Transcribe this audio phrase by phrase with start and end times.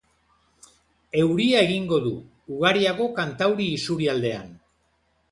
[1.23, 2.13] Euria egingo du,
[2.55, 4.49] ugariago kantauri isurialdean.